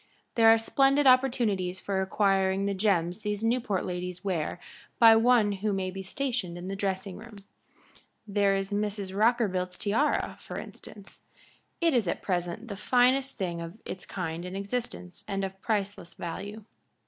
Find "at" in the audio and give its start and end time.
12.07-12.23